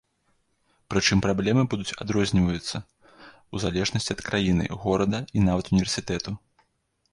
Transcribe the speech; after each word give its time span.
Прычым 0.93 1.17
праблемы 1.25 1.61
будуць 1.73 1.95
адрозніваюцца 2.05 2.77
ў 2.81 3.55
залежнасці 3.67 4.11
ад 4.17 4.21
краіны, 4.31 4.65
горада 4.89 5.23
і 5.37 5.47
нават 5.51 5.65
універсітэту. 5.77 6.31